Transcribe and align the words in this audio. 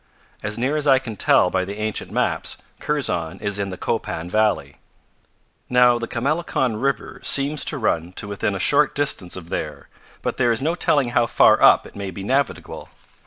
As 0.41 0.57
near 0.57 0.77
as 0.77 0.87
I 0.87 0.97
can 0.97 1.15
tell 1.15 1.51
by 1.51 1.63
the 1.63 1.77
ancient 1.77 2.09
maps, 2.09 2.57
Kurzon 2.79 3.39
is 3.39 3.59
in 3.59 3.69
the 3.69 3.77
Copan 3.77 4.31
valley. 4.31 4.77
"Now 5.69 5.99
the 5.99 6.07
Chamelecon 6.07 6.77
river 6.81 7.19
seems 7.23 7.63
to 7.65 7.77
run 7.77 8.11
to 8.13 8.27
within 8.27 8.55
a 8.55 8.59
short 8.67 8.95
distance 8.95 9.35
of 9.35 9.49
there, 9.49 9.89
but 10.23 10.37
there 10.37 10.51
is 10.51 10.59
no 10.59 10.73
telling 10.73 11.09
how 11.09 11.27
far 11.27 11.61
up 11.61 11.85
it 11.85 11.95
may 11.95 12.09
be 12.09 12.23
navigable. 12.23 12.89